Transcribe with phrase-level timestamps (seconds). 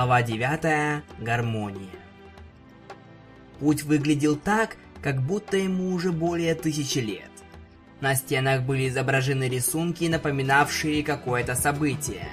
[0.00, 1.02] Глава 9.
[1.18, 2.00] Гармония.
[3.58, 7.30] Путь выглядел так, как будто ему уже более тысячи лет.
[8.00, 12.26] На стенах были изображены рисунки, напоминавшие какое-то событие.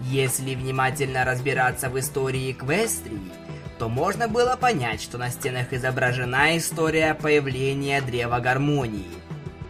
[0.00, 3.30] Если внимательно разбираться в истории Квестрии,
[3.78, 9.06] то можно было понять, что на стенах изображена история появления Древа Гармонии.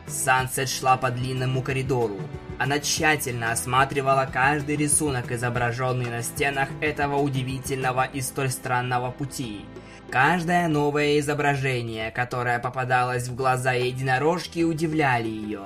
[0.06, 2.18] Сансет шла по длинному коридору,
[2.58, 9.64] она тщательно осматривала каждый рисунок, изображенный на стенах этого удивительного и столь странного пути.
[10.10, 15.64] Каждое новое изображение, которое попадалось в глаза единорожки, удивляли ее.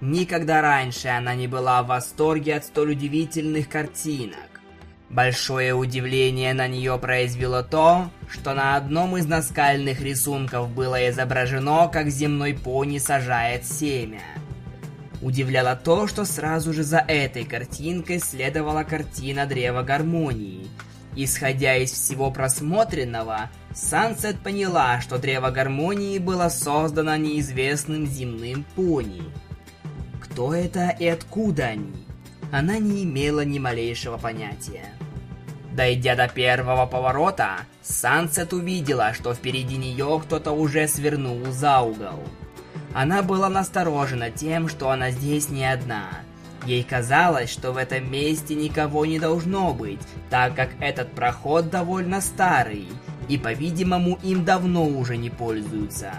[0.00, 4.54] Никогда раньше она не была в восторге от столь удивительных картинок.
[5.10, 12.08] Большое удивление на нее произвело то, что на одном из наскальных рисунков было изображено, как
[12.08, 14.22] земной пони сажает семя.
[15.24, 20.68] Удивляло то, что сразу же за этой картинкой следовала картина Древа Гармонии.
[21.16, 29.22] Исходя из всего просмотренного, Сансет поняла, что Древо Гармонии было создано неизвестным земным пони.
[30.20, 32.06] Кто это и откуда они?
[32.52, 34.92] Она не имела ни малейшего понятия.
[35.72, 42.22] Дойдя до первого поворота, Сансет увидела, что впереди нее кто-то уже свернул за угол.
[42.94, 46.10] Она была насторожена тем, что она здесь не одна.
[46.64, 52.20] Ей казалось, что в этом месте никого не должно быть, так как этот проход довольно
[52.20, 52.88] старый,
[53.28, 56.12] и, по-видимому, им давно уже не пользуются.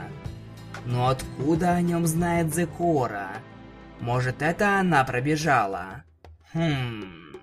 [0.86, 3.30] Но откуда о нем знает Зекора?
[4.02, 6.04] Может, это она пробежала?
[6.54, 7.38] Хм,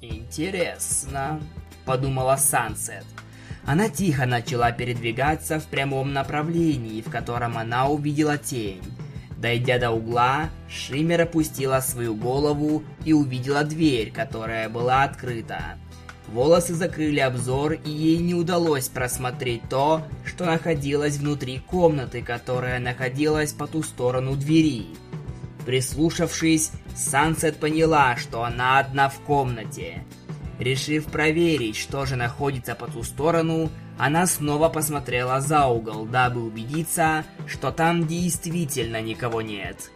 [0.00, 1.40] интересно,
[1.84, 3.04] подумала Сансет.
[3.66, 8.82] Она тихо начала передвигаться в прямом направлении, в котором она увидела тень.
[9.38, 15.78] Дойдя до угла, Шиммер опустила свою голову и увидела дверь, которая была открыта.
[16.28, 23.52] Волосы закрыли обзор, и ей не удалось просмотреть то, что находилось внутри комнаты, которая находилась
[23.52, 24.86] по ту сторону двери.
[25.66, 30.04] Прислушавшись, Сансет поняла, что она одна в комнате.
[30.58, 37.24] Решив проверить, что же находится по ту сторону, она снова посмотрела за угол, дабы убедиться,
[37.46, 39.90] что там действительно никого нет.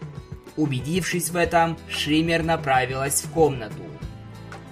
[0.56, 3.82] Убедившись в этом, Шиммер направилась в комнату.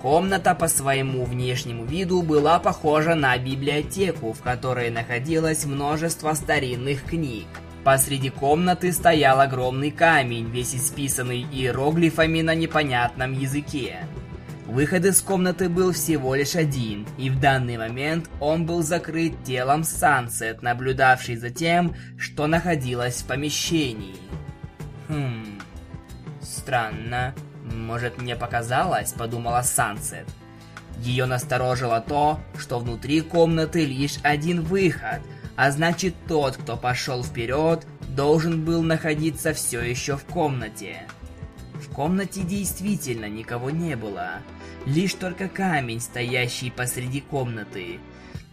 [0.03, 7.47] Комната по своему внешнему виду была похожа на библиотеку, в которой находилось множество старинных книг.
[7.83, 14.07] Посреди комнаты стоял огромный камень, весь исписанный иероглифами на непонятном языке.
[14.69, 19.83] Выход из комнаты был всего лишь один, и в данный момент он был закрыт телом
[19.83, 24.17] Сансет, наблюдавшей за тем, что находилось в помещении.
[25.09, 25.59] Хм...
[26.43, 27.35] Странно.
[27.65, 30.27] Может, мне показалось, подумала Сансет.
[30.99, 35.23] Ее насторожило то, что внутри комнаты лишь один выход,
[35.57, 41.07] а значит тот, кто пошел вперед, должен был находиться все еще в комнате.
[41.73, 44.43] В комнате действительно никого не было
[44.87, 48.01] лишь только камень, стоящий посреди комнаты.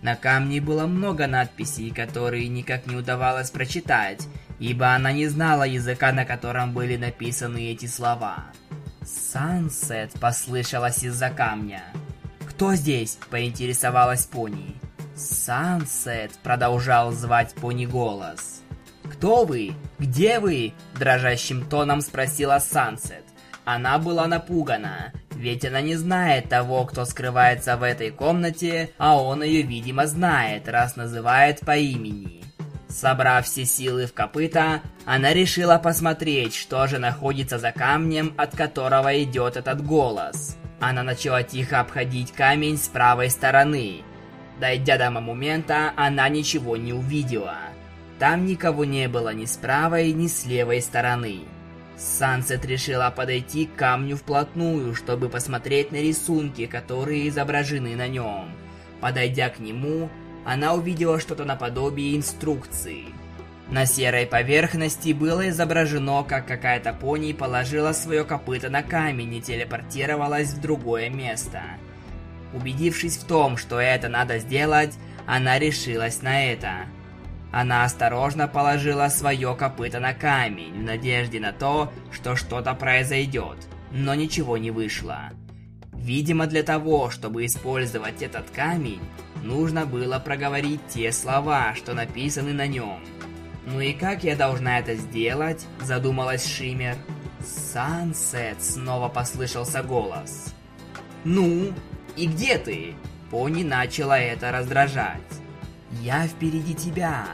[0.02, 4.28] На камне было много надписей, которые никак не удавалось прочитать,
[4.60, 8.46] ибо она не знала языка, на котором были написаны эти слова.
[9.04, 11.84] «Сансет» послышалось из-за камня.
[12.48, 14.76] «Кто здесь?»– поинтересовалась пони.
[15.16, 18.62] «Сансет»,– продолжал звать пони голос.
[19.04, 19.74] «Кто вы?
[20.00, 23.24] Где вы?»– дрожащим тоном спросила Сансет.
[23.66, 25.12] Она была напугана.
[25.32, 30.70] Ведь она не знает того, кто скрывается в этой комнате, а он ее, видимо, знает,
[30.70, 32.42] раз называет по имени.
[32.88, 39.22] Собрав все силы в копыта, она решила посмотреть, что же находится за камнем, от которого
[39.22, 40.56] идет этот голос.
[40.80, 44.04] Она начала тихо обходить камень с правой стороны.
[44.60, 47.58] Дойдя до момента, она ничего не увидела.
[48.20, 51.42] Там никого не было ни с правой, ни с левой стороны.
[51.98, 58.52] Сансет решила подойти к камню вплотную, чтобы посмотреть на рисунки, которые изображены на нем.
[59.00, 60.10] Подойдя к нему,
[60.46, 63.06] она увидела что-то наподобие инструкции.
[63.70, 70.54] На серой поверхности было изображено, как какая-то пони положила свое копыто на камень и телепортировалась
[70.54, 71.62] в другое место.
[72.54, 74.94] Убедившись в том, что это надо сделать,
[75.26, 76.86] она решилась на это.
[77.56, 83.56] Она осторожно положила свое копыто на камень, в надежде на то, что что-то произойдет,
[83.92, 85.30] но ничего не вышло.
[85.94, 89.00] Видимо, для того, чтобы использовать этот камень,
[89.42, 93.00] нужно было проговорить те слова, что написаны на нем.
[93.66, 96.98] «Ну и как я должна это сделать?»– задумалась Шиммер.
[97.40, 100.54] «Сансет!»– снова послышался голос.
[101.24, 101.72] «Ну,
[102.18, 102.96] и где ты?»
[103.32, 105.45] пони начало это раздражать.
[105.92, 107.26] «Я впереди тебя.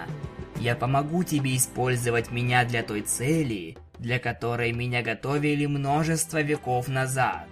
[0.57, 7.47] Я помогу тебе использовать меня для той цели, для которой меня готовили множество веков назад.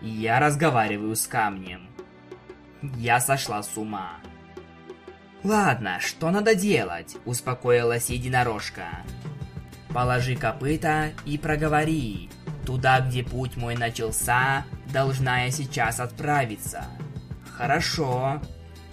[0.00, 1.88] Я разговариваю с камнем.
[2.96, 4.14] Я сошла с ума.
[5.44, 9.02] «Ладно, что надо делать?»– успокоилась единорожка.
[9.90, 12.30] «Положи копыта и проговори.
[12.64, 16.84] Туда, где путь мой начался, должна я сейчас отправиться».
[17.56, 18.40] «Хорошо».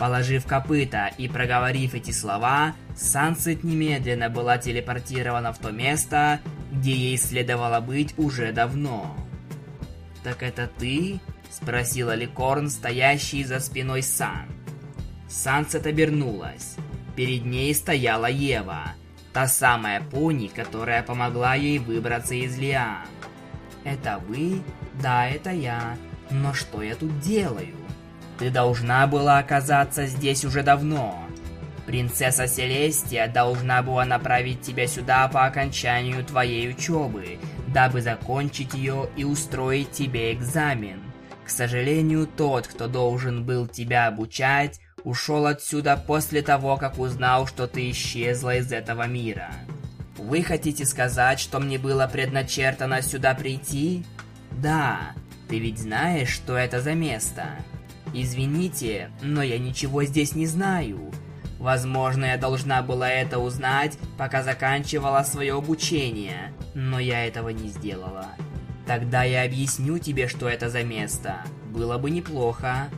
[0.03, 6.41] Положив копыта и проговорив эти слова, Сансет немедленно была телепортирована в то место,
[6.73, 9.15] где ей следовало быть уже давно.
[10.21, 14.47] «Так это ты?»– спросила Ликорн, стоящий за спиной Сан.
[15.29, 16.75] Сансет обернулась.
[17.15, 18.95] Перед ней стояла Ева,
[19.31, 23.07] та самая пони, которая помогла ей выбраться из Лиан.
[23.85, 24.63] «Это вы?»
[25.01, 25.97] «Да, это я.
[26.29, 27.82] Но что я тут делаю?»
[28.39, 31.23] «Ты должна была оказаться здесь уже давно.
[31.85, 39.23] Принцесса Селестия должна была направить тебя сюда по окончанию твоей учебы, дабы закончить ее и
[39.23, 41.01] устроить тебе экзамен.
[41.45, 47.67] К сожалению, тот, кто должен был тебя обучать, ушел отсюда после того, как узнал, что
[47.67, 49.51] ты исчезла из этого мира.
[50.17, 54.05] Вы хотите сказать, что мне было предначертано сюда прийти?
[54.51, 55.11] Да,
[55.49, 57.43] ты ведь знаешь, что это за место.
[58.13, 61.11] Извините, но я ничего здесь не знаю.
[61.59, 68.27] Возможно, я должна была это узнать, пока заканчивала свое обучение, но я этого не сделала.
[68.85, 71.37] Тогда я объясню тебе, что это за место.
[71.71, 72.89] Было бы неплохо.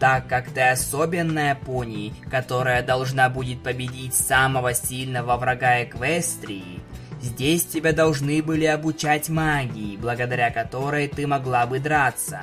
[0.00, 6.80] Так как ты особенная пони, которая должна будет победить самого сильного врага Эквестрии,
[7.20, 12.40] здесь тебя должны были обучать магии, благодаря которой ты могла бы драться.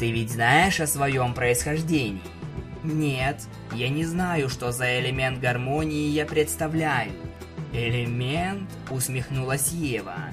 [0.00, 2.22] Ты ведь знаешь о своем происхождении?
[2.82, 3.36] Нет,
[3.74, 7.12] я не знаю, что за элемент гармонии я представляю.
[7.74, 8.70] Элемент?
[8.88, 10.30] Усмехнулась Ева.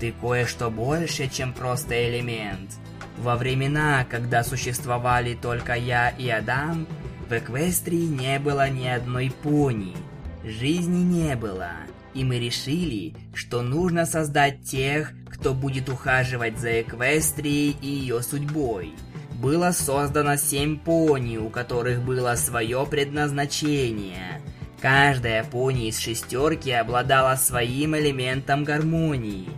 [0.00, 2.72] Ты кое-что больше, чем просто элемент.
[3.18, 6.88] Во времена, когда существовали только я и Адам,
[7.28, 9.94] в Эквестрии не было ни одной пони.
[10.42, 11.70] Жизни не было.
[12.14, 18.94] И мы решили, что нужно создать тех, кто будет ухаживать за Эквестрией и ее судьбой
[19.38, 24.42] было создано семь пони, у которых было свое предназначение.
[24.80, 29.48] Каждая пони из шестерки обладала своим элементом гармонии,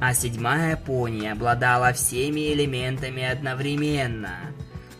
[0.00, 4.36] а седьмая пони обладала всеми элементами одновременно.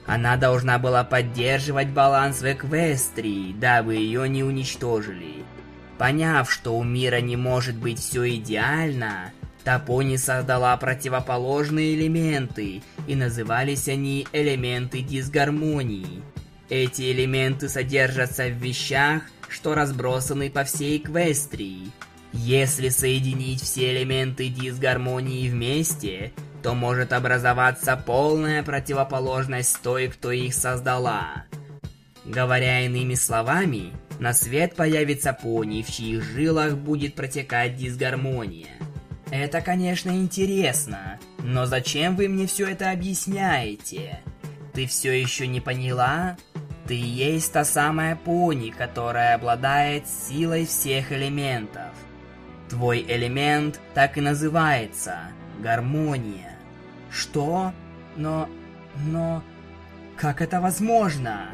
[0.04, 5.44] Она должна была поддерживать баланс в Эквестрии, дабы ее не уничтожили.
[5.96, 9.32] Поняв, что у мира не может быть все идеально,
[9.68, 16.22] Тапони создала противоположные элементы, и назывались они элементы дисгармонии.
[16.70, 21.90] Эти элементы содержатся в вещах, что разбросаны по всей Эквестрии.
[22.32, 26.32] Если соединить все элементы дисгармонии вместе,
[26.62, 31.44] то может образоваться полная противоположность той, кто их создала.
[32.24, 38.68] Говоря иными словами, на свет появится пони, в чьих жилах будет протекать дисгармония.
[39.30, 44.20] Это, конечно, интересно, но зачем вы мне все это объясняете?
[44.72, 46.36] Ты все еще не поняла?
[46.86, 51.92] Ты есть та самая пони, которая обладает силой всех элементов.
[52.70, 55.18] Твой элемент так и называется–
[55.60, 56.56] гармония.
[57.10, 57.72] Что?
[58.16, 58.48] Но...
[58.96, 59.42] но...
[60.16, 61.50] Как это возможно?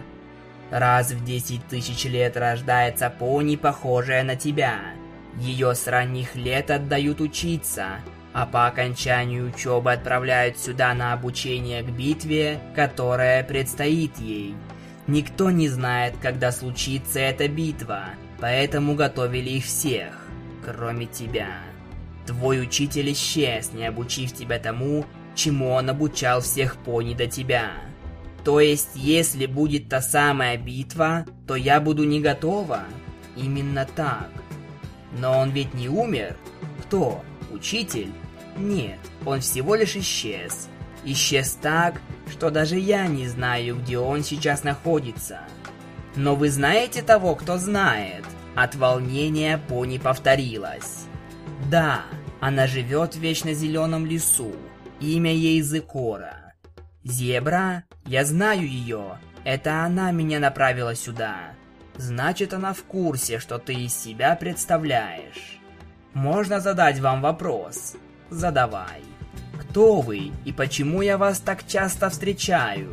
[0.71, 4.81] Раз в десять тысяч лет рождается пони, похожая на тебя–
[5.39, 8.01] ее с ранних лет отдают учиться,
[8.33, 14.55] а по окончанию учебы отправляют сюда на обучение к битве, которая предстоит ей.
[15.07, 18.11] Никто не знает, когда случится эта битва,
[18.41, 20.27] поэтому готовили их всех,
[20.65, 21.49] кроме тебя.
[22.27, 27.73] Твой учитель исчез, не обучив тебя тому, чему он обучал всех пони до тебя.
[28.45, 32.85] То есть, если будет та самая битва, то я буду не готова?
[33.37, 34.31] Именно так.
[35.19, 36.37] Но он ведь не умер.
[36.83, 37.23] Кто?
[37.51, 38.13] Учитель?
[38.57, 40.69] Нет, он всего лишь исчез.
[41.05, 45.41] Исчез так, что даже я не знаю, где он сейчас находится.
[46.17, 48.25] Но вы знаете того, кто знает?
[48.55, 51.05] От волнения пони повторилась.
[51.71, 52.03] Да,
[52.41, 54.55] она живет в вечно зеленом лесу.
[55.01, 56.55] Имя ей Зекора.
[57.03, 57.85] Зебра?
[58.07, 59.19] Я знаю ее.
[59.45, 61.55] Это она меня направила сюда.
[61.97, 65.59] Значит, она в курсе, что ты из себя представляешь.
[66.13, 67.97] Можно задать вам вопрос?
[68.31, 69.03] Задавай.
[69.59, 72.93] Кто вы и почему я вас так часто встречаю?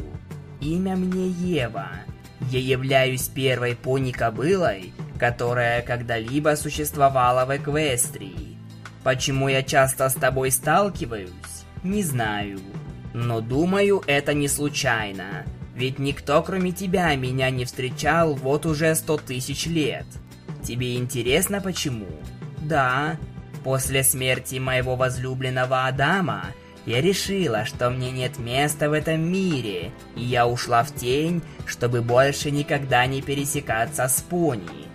[0.59, 1.89] Имя мне Ева.
[2.49, 8.57] Я являюсь первой пони-кобылой, которая когда-либо существовала в Эквестрии.
[9.03, 12.59] Почему я часто с тобой сталкиваюсь, не знаю.
[13.13, 15.45] Но думаю, это не случайно.
[15.75, 20.05] Ведь никто, кроме тебя, меня не встречал вот уже сто тысяч лет.
[20.63, 22.07] Тебе интересно почему?
[22.61, 23.17] Да.
[23.63, 26.47] После смерти моего возлюбленного Адама
[26.85, 32.01] я решила, что мне нет места в этом мире, и я ушла в тень, чтобы
[32.01, 34.87] больше никогда не пересекаться с пони.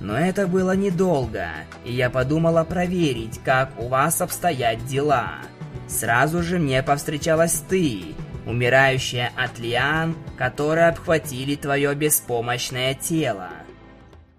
[0.00, 1.48] Но это было недолго,
[1.84, 5.34] и я подумала проверить, как у вас обстоят дела.
[5.86, 8.14] Сразу же мне повстречалась ты,
[8.48, 13.50] умирающая от лиан, которые обхватили твое беспомощное тело.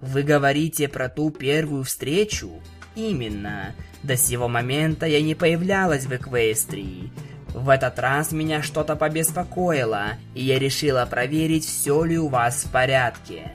[0.02, 2.50] Вы говорите про ту первую встречу?
[2.96, 3.76] Именно.
[4.02, 7.12] До сего момента я не появлялась в Эквестрии.
[7.50, 12.72] В этот раз меня что-то побеспокоило, и я решила проверить, все ли у вас в
[12.72, 13.52] порядке.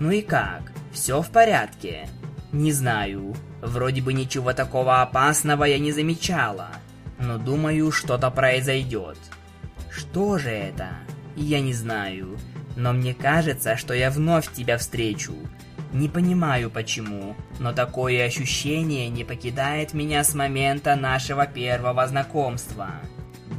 [0.00, 0.72] Ну и как?
[0.92, 2.08] Все в порядке?
[2.50, 3.36] Не знаю.
[3.62, 6.70] Вроде бы ничего такого опасного я не замечала.
[7.20, 9.18] Но думаю, что-то произойдет.
[9.94, 10.88] Что же это?
[11.36, 12.36] Я не знаю.
[12.76, 15.34] Но мне кажется, что я вновь тебя встречу.
[15.92, 22.90] Не понимаю почему, но такое ощущение не покидает меня с момента нашего первого знакомства.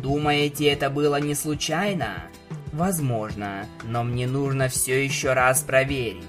[0.03, 2.23] Думаете, это было не случайно?
[2.73, 6.25] Возможно, но мне нужно все еще раз проверить.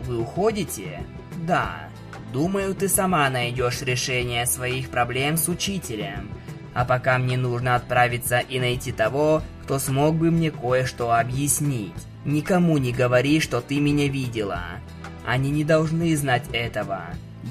[0.00, 1.04] Вы уходите?
[1.46, 1.90] Да.
[2.32, 6.30] Думаю, ты сама найдешь решение своих проблем с учителем.
[6.74, 11.92] А пока мне нужно отправиться и найти того, кто смог бы мне кое-что объяснить.
[12.24, 14.62] Никому не говори, что ты меня видела.
[15.26, 17.02] Они не должны знать этого.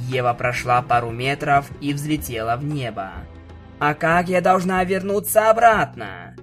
[0.07, 3.11] Ева прошла пару метров и взлетела в небо.
[3.79, 6.35] «А как я должна вернуться обратно?»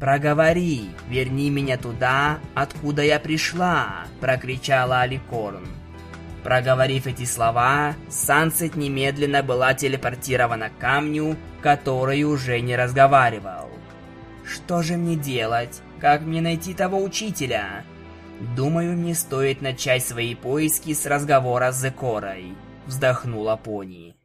[0.00, 5.66] «Проговори, верни меня туда, откуда я пришла!»– прокричала Аликорн.
[6.46, 13.68] Проговорив эти слова, Сансет немедленно была телепортирована к камню, который уже не разговаривал.
[14.44, 15.82] «Что же мне делать?
[16.00, 17.84] Как мне найти того учителя?»
[18.54, 22.54] «Думаю, мне стоит начать свои поиски с разговора с Зекорой»,—
[22.86, 24.15] вздохнула Пони.